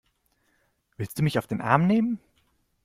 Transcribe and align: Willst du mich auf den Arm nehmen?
Willst 0.97 1.19
du 1.19 1.21
mich 1.21 1.37
auf 1.37 1.45
den 1.45 1.61
Arm 1.61 1.85
nehmen? 1.85 2.17